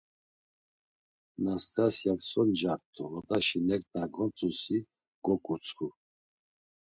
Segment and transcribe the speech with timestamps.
[1.43, 4.77] Nastasyak so ncart̆u odaşi neǩna gontzusi,
[5.25, 5.87] goǩutsxu.